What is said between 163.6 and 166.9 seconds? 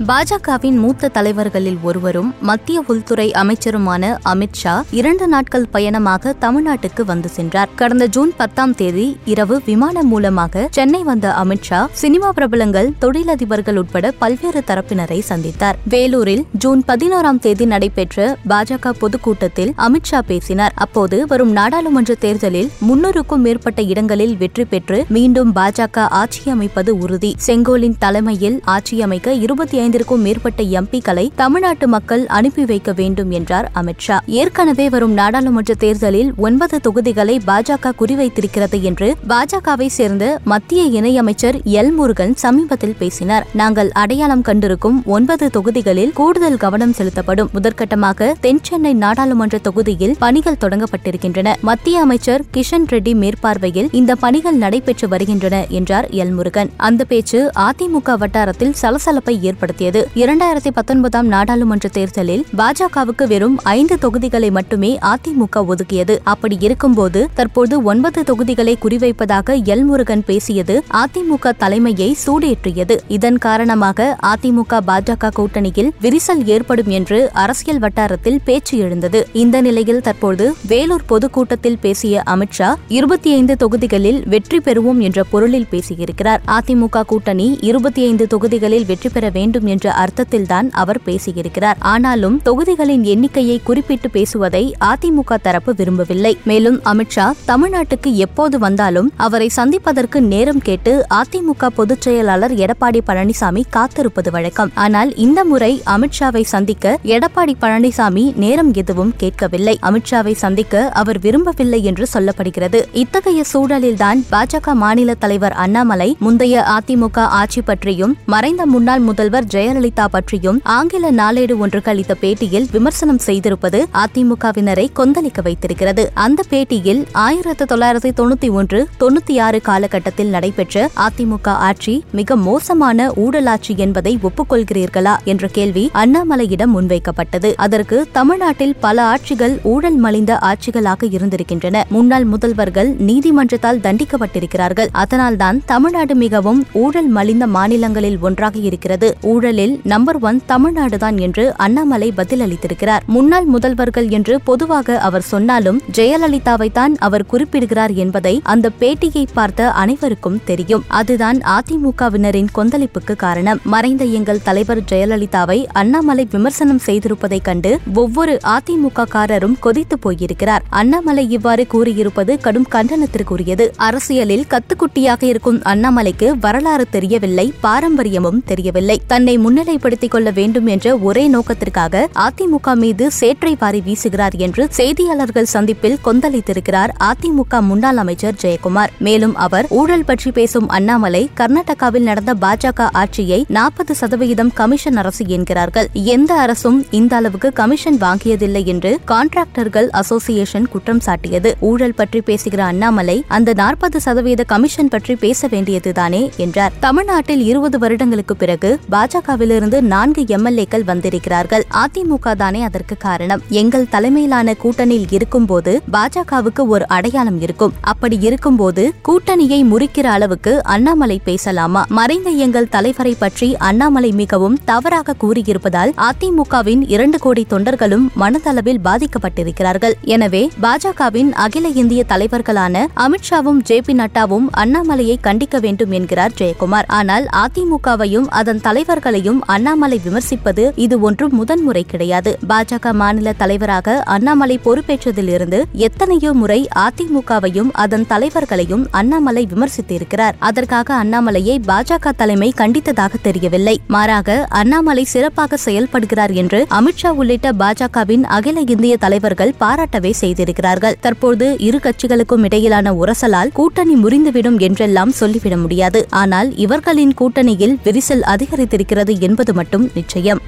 மறைந்த எங்கள் தலைவர் ஜெயலலிதாவை அண்ணாமலை விமர்சனம்